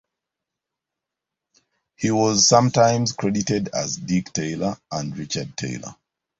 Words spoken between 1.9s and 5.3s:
He was sometimes credited as Dick Taylor and